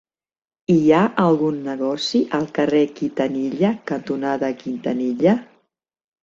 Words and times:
Hi 0.75 0.93
ha 0.93 1.01
algun 1.23 1.59
negoci 1.67 2.21
al 2.37 2.47
carrer 2.55 2.81
Gitanilla 3.01 3.71
cantonada 3.93 4.51
Gitanilla? 4.65 5.37